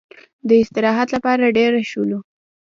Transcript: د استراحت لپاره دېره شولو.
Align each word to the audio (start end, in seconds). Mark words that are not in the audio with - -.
د 0.47 0.49
استراحت 0.61 1.07
لپاره 1.15 1.43
دېره 1.57 1.81
شولو. 1.91 2.19